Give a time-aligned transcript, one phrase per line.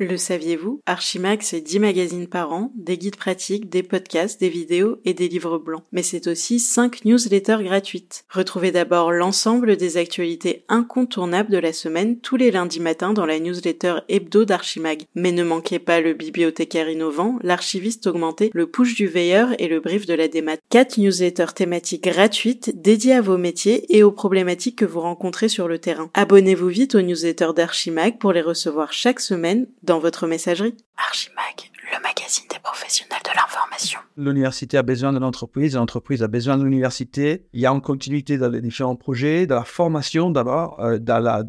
[0.00, 0.80] Le saviez-vous?
[0.86, 5.26] Archimag, c'est 10 magazines par an, des guides pratiques, des podcasts, des vidéos et des
[5.26, 5.82] livres blancs.
[5.90, 8.24] Mais c'est aussi 5 newsletters gratuites.
[8.30, 13.40] Retrouvez d'abord l'ensemble des actualités incontournables de la semaine tous les lundis matins dans la
[13.40, 15.02] newsletter hebdo d'Archimag.
[15.16, 19.80] Mais ne manquez pas le bibliothécaire innovant, l'archiviste augmenté, le push du veilleur et le
[19.80, 20.58] brief de la démat.
[20.70, 25.66] 4 newsletters thématiques gratuites dédiées à vos métiers et aux problématiques que vous rencontrez sur
[25.66, 26.08] le terrain.
[26.14, 30.76] Abonnez-vous vite aux newsletters d'Archimag pour les recevoir chaque semaine dans votre messagerie.
[30.98, 33.98] Archimag, le magazine des professionnels de l'information.
[34.16, 37.46] L'université a besoin de l'entreprise, l'entreprise a besoin de l'université.
[37.54, 40.98] Il y a une continuité dans les différents projets, dans la formation d'abord, euh,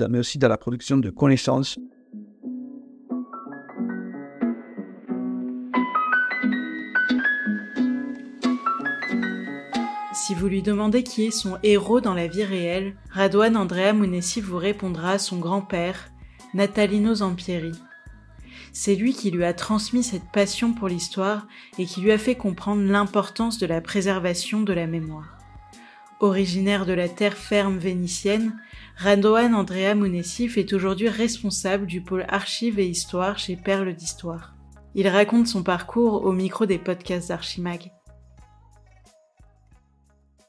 [0.09, 1.77] mais aussi dans la production de connaissances.
[10.13, 14.39] Si vous lui demandez qui est son héros dans la vie réelle, Radouane Andrea Munessi
[14.39, 16.09] vous répondra son grand-père,
[16.53, 17.71] Natalino Zampieri.
[18.81, 21.47] C'est lui qui lui a transmis cette passion pour l'histoire
[21.77, 25.37] et qui lui a fait comprendre l'importance de la préservation de la mémoire.
[26.21, 28.55] Originaire de la terre ferme vénitienne,
[28.95, 34.55] Radoan Andrea Munessif est aujourd'hui responsable du pôle archives et histoire chez Perles d'Histoire.
[34.95, 37.91] Il raconte son parcours au micro des podcasts d'Archimag.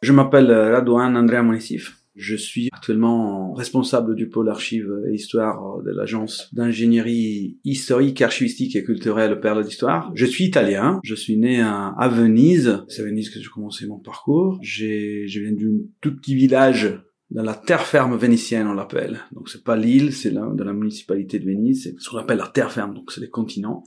[0.02, 1.99] Je m'appelle Radoan Andrea Munessif.
[2.20, 8.84] Je suis actuellement responsable du pôle archives et histoire de l'agence d'ingénierie historique, archivistique et
[8.84, 10.12] culturelle Perle d'Histoire.
[10.14, 11.00] Je suis italien.
[11.02, 12.84] Je suis né à, Venise.
[12.88, 14.58] C'est à Venise que j'ai commencé mon parcours.
[14.60, 19.20] J'ai, je viens d'un tout petit village dans la terre ferme vénitienne, on l'appelle.
[19.32, 21.84] Donc c'est pas l'île, c'est de la municipalité de Venise.
[21.84, 22.94] C'est ce qu'on appelle la terre ferme.
[22.94, 23.82] Donc c'est les continents.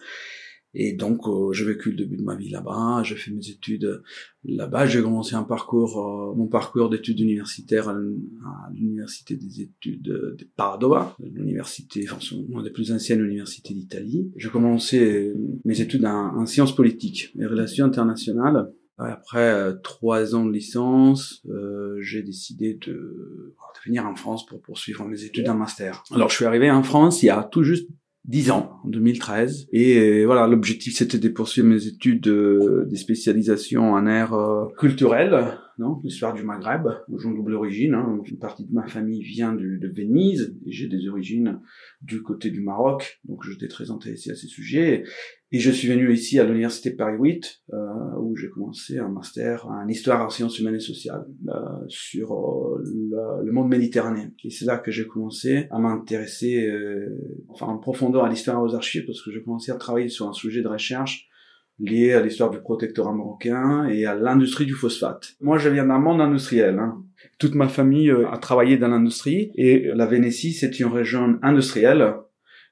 [0.73, 4.01] Et donc, euh, j'ai vécu le début de ma vie là-bas, j'ai fait mes études
[4.43, 7.95] là-bas, j'ai commencé un parcours, euh, mon parcours d'études universitaires à,
[8.73, 12.17] l'université des études de Padova, l'université, enfin,
[12.49, 14.31] une des plus anciennes universités d'Italie.
[14.35, 18.71] J'ai commencé mes études en, sciences politiques et relations internationales.
[18.97, 24.61] Après euh, trois ans de licence, euh, j'ai décidé de, de venir en France pour
[24.61, 26.03] poursuivre mes études en master.
[26.11, 27.89] Alors, je suis arrivé en France il y a tout juste
[28.25, 29.67] 10 ans, en 2013.
[29.73, 34.65] Et euh, voilà, l'objectif c'était de poursuivre mes études euh, des spécialisations en air euh,
[34.77, 37.93] culturel, non, l'histoire du Maghreb, j'ai une double origine.
[37.95, 38.21] Hein.
[38.25, 41.59] Une partie de ma famille vient de, de Venise, et j'ai des origines
[42.01, 45.03] du côté du Maroc, donc j'étais très intéressé à ces sujets.
[45.51, 47.77] Et je suis venu ici à l'université Paris 8, euh,
[48.19, 51.53] où j'ai commencé un master en histoire en sciences humaines et sociales euh,
[51.87, 54.31] sur euh, le, le, monde méditerranéen.
[54.43, 58.73] Et c'est là que j'ai commencé à m'intéresser, euh, enfin en profondeur à l'histoire aux
[58.73, 61.29] archives, parce que j'ai commencé à travailler sur un sujet de recherche
[61.79, 65.33] lié à l'histoire du protectorat marocain et à l'industrie du phosphate.
[65.41, 66.79] Moi, je viens d'un monde industriel.
[66.79, 67.03] Hein.
[67.39, 72.13] Toute ma famille euh, a travaillé dans l'industrie et la Vénétie, c'est une région industrielle.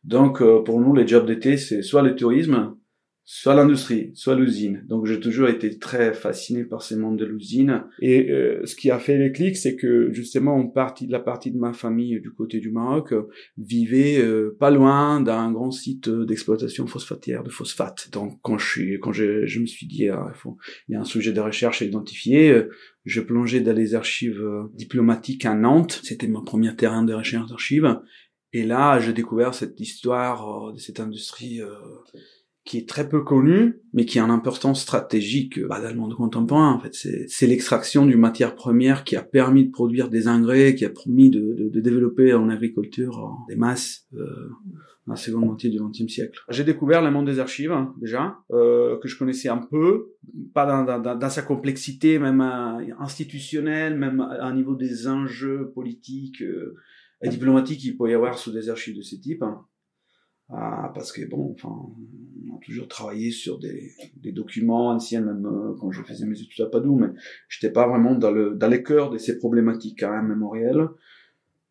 [0.03, 2.75] Donc, euh, pour nous, les jobs d'été, c'est soit le tourisme,
[3.33, 4.83] soit l'industrie, soit l'usine.
[4.89, 7.85] Donc j'ai toujours été très fasciné par ces mondes de l'usine.
[8.01, 11.49] Et euh, ce qui a fait les clics, c'est que justement, on partie, la partie
[11.49, 16.09] de ma famille du côté du Maroc euh, vivait euh, pas loin d'un grand site
[16.09, 18.09] d'exploitation phosphatière de phosphate.
[18.11, 20.33] Donc quand je suis, quand je, je me suis dit, ah,
[20.89, 22.53] il, y a un sujet de recherche à identifier,
[23.05, 24.43] je plongeais dans les archives
[24.73, 26.01] diplomatiques à Nantes.
[26.03, 27.97] C'était mon premier terrain de recherche d'archives.
[28.51, 31.61] Et là, j'ai découvert cette histoire de cette industrie
[32.63, 36.13] qui est très peu connu, mais qui a une importance stratégique bah, dans le monde
[36.13, 36.73] contemporain.
[36.73, 40.85] En fait, c'est l'extraction d'une matière première qui a permis de produire des engrais, qui
[40.85, 44.25] a permis de, de, de développer en agriculture euh, des masses euh,
[45.07, 46.39] dans la seconde moitié du XXe siècle.
[46.49, 50.11] J'ai découvert le monde des archives hein, déjà, euh, que je connaissais un peu,
[50.53, 55.71] pas dans, dans, dans sa complexité même euh, institutionnelle, même à, à niveau des enjeux
[55.73, 56.75] politiques euh,
[57.23, 59.41] et diplomatiques qu'il peut y avoir sous des archives de ce type.
[59.41, 59.65] Hein.
[60.53, 61.73] Ah, parce que bon, enfin,
[62.49, 66.39] on a toujours travaillé sur des, des documents anciens, même euh, quand je faisais mes
[66.39, 67.07] études à Padoue, mais
[67.47, 70.87] j'étais pas vraiment dans le dans les cœurs de ces problématiques même mémorielles.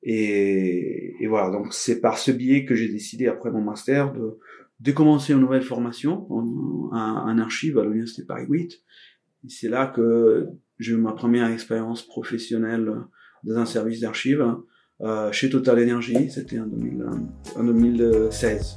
[0.03, 4.39] Et, et voilà, donc c'est par ce biais que j'ai décidé après mon master de,
[4.81, 8.83] de commencer une nouvelle formation en, en, archive à l'université Paris 8.
[9.45, 10.49] Et c'est là que
[10.79, 12.91] j'ai eu ma première expérience professionnelle
[13.45, 14.57] dans un service d'archives
[15.03, 18.77] euh, chez Total Energy, c'était en, 2016.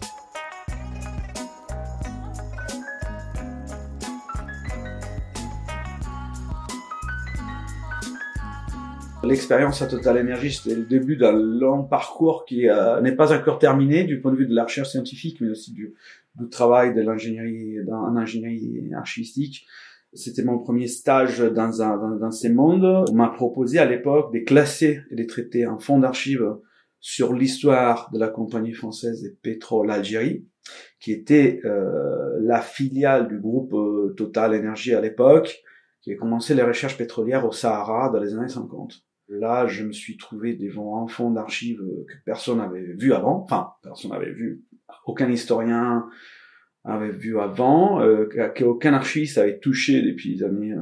[9.26, 13.60] L'expérience à Total Energy, c'était le début d'un long parcours qui euh, n'est pas encore
[13.60, 15.94] terminé du point de vue de la recherche scientifique, mais aussi du,
[16.52, 19.66] travail de l'ingénierie, en ingénierie archivistique.
[20.16, 23.06] C'était mon premier stage dans, un, dans, dans ces mondes.
[23.10, 26.48] On m'a proposé à l'époque de classer et de traiter un fonds d'archives
[27.04, 30.48] sur l'histoire de la compagnie française des pétroles Algérie.
[31.02, 35.62] qui était euh, la filiale du groupe euh, Total Energy à l'époque,
[36.02, 39.04] qui a commencé les recherches pétrolières au Sahara dans les années 50.
[39.28, 43.72] Là, je me suis trouvé devant un fond d'archives que personne n'avait vu avant, enfin,
[43.82, 44.64] personne n'avait vu,
[45.06, 46.06] aucun historien
[46.84, 50.76] avait vu avant, euh, qu'aucun archiviste avait touché depuis les années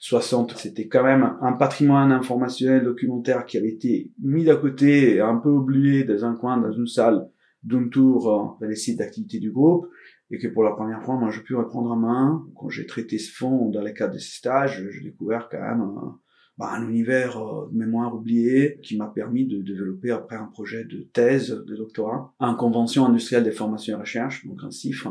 [0.00, 0.56] 60.
[0.56, 5.50] C'était quand même un patrimoine informationnel documentaire qui avait été mis d'à côté, un peu
[5.50, 7.28] oublié dans un coin, dans une salle
[7.62, 9.86] d'un tour euh, dans les sites d'activité du groupe,
[10.30, 12.46] et que pour la première fois, moi, j'ai pu reprendre en main.
[12.56, 15.80] Quand j'ai traité ce fond dans le cadre de ces stages, j'ai découvert quand même
[15.80, 16.18] un,
[16.58, 20.84] bah, un univers euh, de mémoire oublié qui m'a permis de développer après un projet
[20.84, 25.06] de thèse de doctorat en convention industrielle des formations et recherches, donc un CIF,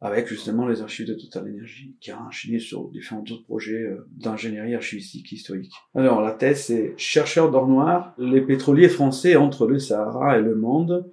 [0.00, 4.06] avec justement les archives de Total Energy, qui a enchaîné sur différents autres projets euh,
[4.12, 5.72] d'ingénierie archivistique historique.
[5.94, 10.54] Alors, la thèse, c'est Chercheurs d'or noir, les pétroliers français entre le Sahara et le
[10.54, 11.10] monde,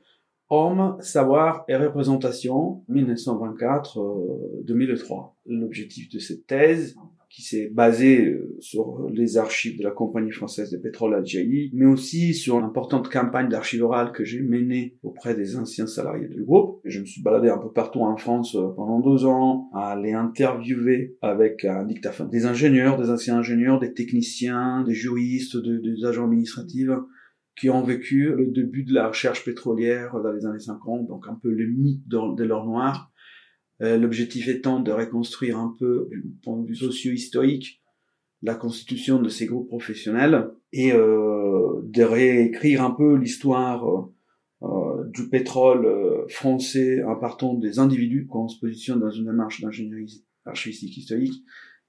[0.54, 5.32] Hommes, savoir et représentation, 1924-2003.
[5.46, 6.98] L'objectif de cette thèse,
[7.32, 11.86] qui s'est basée euh, sur les archives de la Compagnie française de pétrole Algérie, mais
[11.86, 16.82] aussi sur l'importante campagne d'archives orales que j'ai menée auprès des anciens salariés du groupe.
[16.84, 20.12] je me suis baladé un peu partout en France euh, pendant deux ans, à les
[20.12, 22.30] interviewer avec un dictaphone.
[22.30, 26.90] Des ingénieurs, des anciens ingénieurs, des techniciens, des juristes, des agents administratifs,
[27.56, 31.36] qui ont vécu le début de la recherche pétrolière dans les années 50, donc un
[31.36, 33.11] peu le mythe de l'or noir.
[33.82, 37.82] Euh, l'objectif étant de reconstruire un peu du point de vue socio-historique
[38.44, 44.10] la constitution de ces groupes professionnels et euh, de réécrire un peu l'histoire
[44.64, 49.26] euh, du pétrole euh, français en partant des individus quand on se positionne dans une
[49.26, 51.44] démarche d'ingénierie archivistique historique.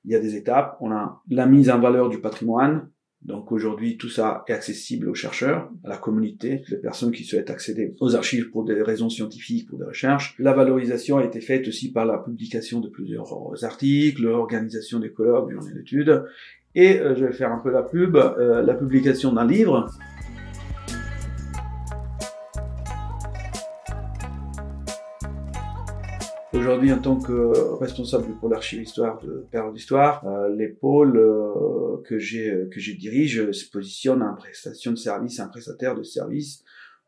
[0.05, 0.77] Il y a des étapes.
[0.81, 2.89] On a la mise en valeur du patrimoine,
[3.25, 7.51] donc aujourd'hui, tout ça est accessible aux chercheurs, à la communauté, les personnes qui souhaitent
[7.51, 10.35] accéder aux archives pour des raisons scientifiques, pour des recherches.
[10.41, 15.49] La valorisation a été faite aussi par la publication de plusieurs articles, l'organisation des colloques,
[15.49, 16.25] des journées d'études.
[16.75, 19.87] Et euh, je vais faire un peu la pub, euh, la publication d'un livre
[26.63, 31.17] Aujourd'hui, en tant que responsable du pôle archive histoire de Père d'Histoire, euh, les pôles
[31.17, 36.05] euh, que j'ai que je dirige se positionnent en prestation de service, un prestataire de
[36.05, 36.63] service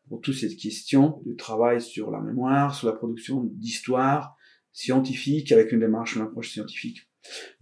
[0.08, 4.36] pour toutes ces questions de travail sur la mémoire, sur la production d'histoire
[4.72, 7.08] scientifique avec une démarche, une approche scientifique.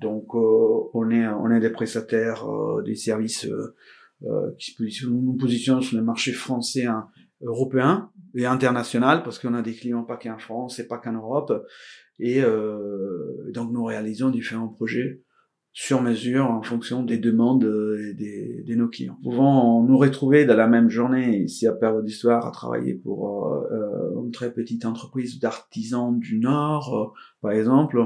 [0.01, 2.47] Donc, euh, on est on est des prestataires
[2.87, 3.47] des services
[4.57, 7.09] qui se positionnent, nous positionnons sur le marché français, hein,
[7.43, 11.53] européen, et international parce qu'on a des clients pas qu'en France et pas qu'en Europe.
[12.19, 15.23] Et euh, donc nous réalisons différents projets
[15.75, 19.19] sur mesure en fonction des demandes euh, de nos clients.
[19.23, 23.63] Pouvant nous retrouver dans la même journée ici à Période d'Histoire à travailler pour euh,
[23.73, 27.99] euh, une très petite entreprise d'artisans du Nord, par exemple,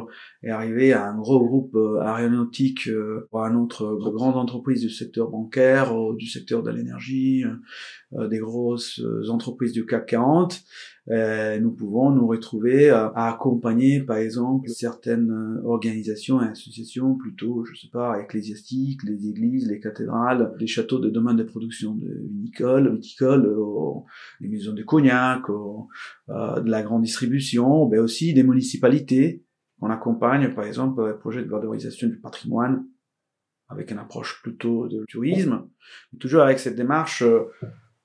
[0.42, 2.88] et arriver à un gros groupe aéronautique
[3.30, 7.44] ou à une autre grande entreprise du secteur bancaire, du secteur de l'énergie,
[8.12, 10.64] des grosses entreprises du CAC 40,
[11.08, 17.64] euh, nous pouvons nous retrouver à, accompagner, par exemple, certaines euh, organisations et associations plutôt,
[17.64, 22.08] je sais pas, ecclésiastiques, les églises, les cathédrales, les châteaux de domaine de production de
[22.28, 24.00] vinicole, viticole, euh,
[24.40, 25.42] les maisons de cognac,
[26.28, 29.44] de la grande distribution, mais aussi des municipalités.
[29.80, 32.86] On accompagne, par exemple, les projets de valorisation du patrimoine
[33.68, 35.68] avec une approche plutôt de tourisme,
[36.18, 37.22] toujours avec cette démarche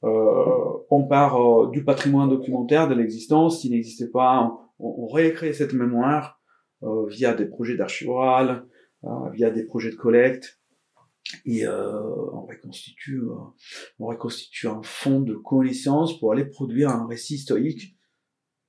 [0.04, 5.54] euh, on part euh, du patrimoine documentaire de l'existence, s'il n'existait pas, on, on, réécrit
[5.54, 6.42] cette mémoire
[6.82, 8.66] euh, via des projets d'archives orales,
[9.34, 10.60] via des projets de collecte,
[11.46, 13.24] et on reconstitue,
[13.98, 17.96] on reconstitue un fond de connaissances pour aller produire un récit historique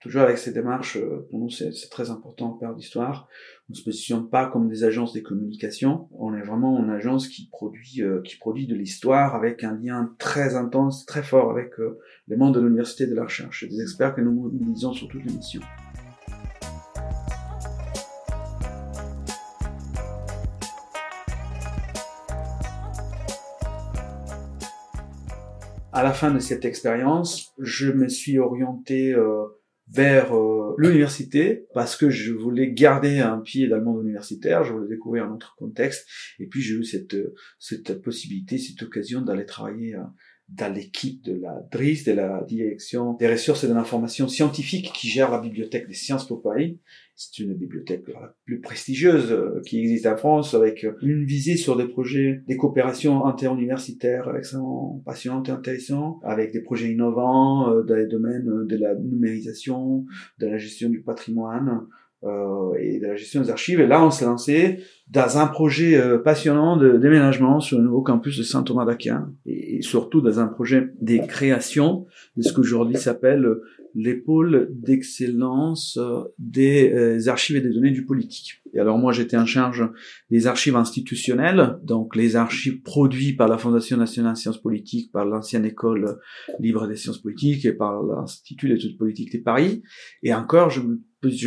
[0.03, 3.29] toujours avec ces démarches, euh, pour nous c'est très important en période d'histoire.
[3.71, 7.49] On se positionne pas comme des agences des communications, on est vraiment une agence qui
[7.49, 12.01] produit euh, qui produit de l'histoire avec un lien très intense, très fort avec euh,
[12.27, 15.33] les membres de l'université de la recherche, des experts que nous mobilisons sur toutes les
[15.33, 15.63] missions.
[25.95, 29.15] À la fin de cette expérience, je me suis orienté
[29.93, 34.73] vers euh, l'université parce que je voulais garder un pied dans le monde universitaire, je
[34.73, 36.09] voulais découvrir un autre contexte.
[36.39, 37.17] Et puis j'ai eu cette
[37.59, 40.05] cette possibilité, cette occasion d'aller travailler euh,
[40.55, 45.09] dans l'équipe de la DRIS, de la Direction des ressources et de l'information scientifique qui
[45.09, 46.79] gère la bibliothèque des sciences pour Paris.
[47.15, 51.77] C'est une bibliothèque la plus prestigieuse euh, qui existe en France avec une visée sur
[51.77, 57.97] des projets, des coopérations interuniversitaires extrêmement passionnantes et intéressantes, avec des projets innovants euh, dans
[57.97, 60.05] les domaines de la numérisation,
[60.39, 61.87] de la gestion du patrimoine,
[62.25, 63.81] euh, et de la gestion des archives.
[63.81, 64.79] Et là, on s'est lancé
[65.13, 69.83] dans un projet euh, passionnant de déménagement sur le nouveau campus de Saint-Thomas d'Aquin, et,
[69.83, 73.47] surtout dans un projet des créations de ce qu'aujourd'hui s'appelle
[73.95, 78.62] l'épaule d'excellence euh, des archives et des données du politique.
[78.75, 79.89] Et alors moi, j'étais en charge
[80.31, 85.25] des archives institutionnelles, donc les archives produites par la Fondation nationale de sciences politiques, par
[85.25, 86.19] l'ancienne école
[86.59, 89.83] libre des sciences politiques et par l'Institut d'études politiques de Paris.
[90.23, 90.81] Et encore, je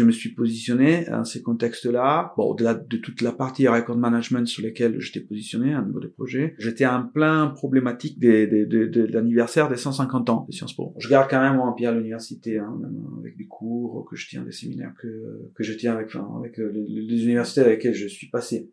[0.03, 2.33] me suis positionné dans ces contextes-là.
[2.37, 6.07] Bon, au-delà de toute la partie record management sur lesquelles j'étais positionné au niveau des
[6.07, 10.93] projets, j'étais en plein problématique des, des, de l'anniversaire des 150 ans de Sciences Po.
[10.97, 12.73] Je garde quand même mon pied à l'université, hein,
[13.19, 16.59] avec des cours que je tiens, des séminaires que, que je tiens avec, enfin, avec
[16.59, 18.71] euh, les, les, universités avec lesquelles je suis passé.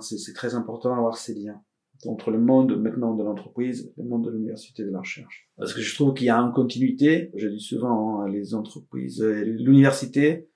[0.00, 1.60] C'est très important d'avoir ces liens
[2.06, 5.48] entre le monde maintenant de l'entreprise et le monde de l'université de la recherche.
[5.56, 7.30] Parce que je trouve qu'il y a une continuité.
[7.34, 10.48] Je dis souvent, hein, les entreprises, l'université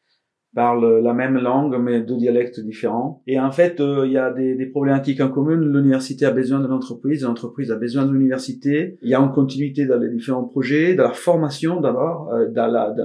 [0.54, 3.22] parlent la même langue mais deux dialectes différents.
[3.26, 5.56] Et en fait, euh, il y a des, des, problématiques en commun.
[5.56, 8.98] L'université a besoin de l'entreprise, l'entreprise a besoin de l'université.
[9.02, 12.48] Il y a une continuité dans les différents projets, dans la formation d'abord, euh,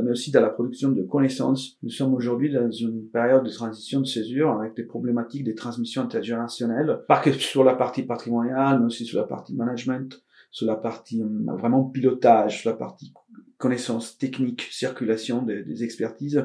[0.03, 1.77] mais aussi dans la production de connaissances.
[1.83, 6.03] Nous sommes aujourd'hui dans une période de transition de césure avec des problématiques des transmissions
[6.03, 10.75] intergénérationnelles, pas que sur la partie patrimoniale, mais aussi sur la partie management, sur la
[10.75, 13.13] partie euh, vraiment pilotage, sur la partie
[13.57, 16.43] connaissances techniques, circulation des, des expertises.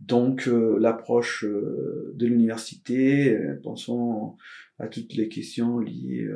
[0.00, 4.36] Donc euh, l'approche euh, de l'université, euh, pensons
[4.78, 6.28] à toutes les questions liées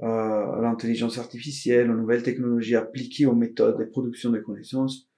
[0.00, 5.08] à l'intelligence artificielle, aux nouvelles technologies appliquées aux méthodes de production de connaissances,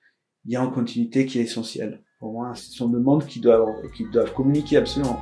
[0.45, 2.05] il y a une continuité qui est essentielle.
[2.21, 5.19] Pour moi, ce sont des mondes qui doivent, qui doivent communiquer absolument.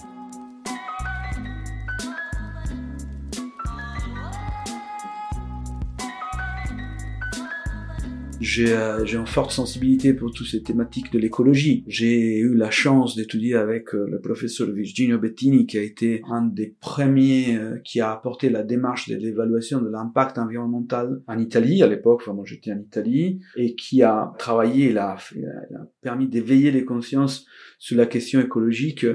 [8.45, 11.85] J'ai j'ai une forte sensibilité pour toutes ces thématiques de l'écologie.
[11.87, 16.43] J'ai eu la chance d'étudier avec euh, le professeur Virginio Bettini, qui a été un
[16.43, 21.83] des premiers euh, qui a apporté la démarche de l'évaluation de l'impact environnemental en Italie,
[21.83, 25.87] à l'époque, enfin moi j'étais en Italie, et qui a travaillé, il a, il a
[26.03, 27.47] permis d'éveiller les consciences
[27.79, 29.07] sur la question écologique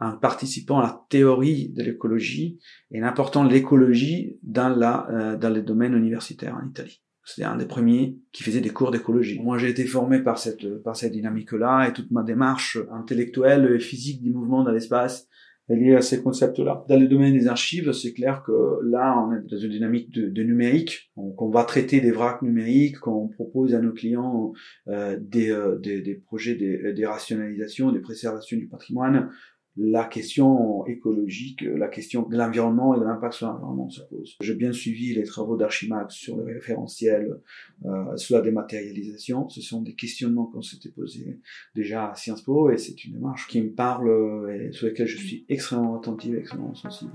[0.00, 2.58] en participant à la théorie de l'écologie
[2.90, 7.02] et en apportant l'écologie dans la euh, dans les domaines universitaires en Italie.
[7.24, 9.40] C'était un des premiers qui faisait des cours d'écologie.
[9.40, 13.80] Moi, j'ai été formé par cette, par cette dynamique-là et toute ma démarche intellectuelle et
[13.80, 15.28] physique du mouvement dans l'espace
[15.70, 16.84] est liée à ces concepts-là.
[16.88, 20.42] Dans le domaine des archives, c'est clair que là, on est dans une dynamique de,
[20.42, 21.12] numérique.
[21.16, 24.52] On va traiter des vracs numériques, qu'on propose à nos clients
[24.88, 29.30] euh, des, euh, des, des, projets des, des rationalisations, des préservations du patrimoine
[29.76, 34.36] la question écologique, la question de l'environnement et de l'impact sur l'environnement se pose.
[34.40, 37.40] J'ai bien suivi les travaux d'Archimax sur le référentiel,
[37.84, 39.48] euh, sur la dématérialisation.
[39.48, 41.40] Ce sont des questionnements qu'on s'était posés
[41.74, 45.16] déjà à Sciences Po et c'est une démarche qui me parle et sur laquelle je
[45.16, 47.12] suis extrêmement attentif et extrêmement sensible.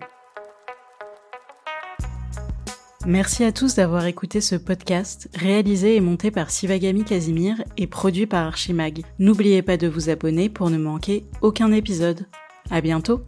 [3.06, 8.26] Merci à tous d'avoir écouté ce podcast, réalisé et monté par Sivagami Casimir et produit
[8.26, 9.04] par Archimag.
[9.20, 12.26] N'oubliez pas de vous abonner pour ne manquer aucun épisode.
[12.70, 13.22] À bientôt!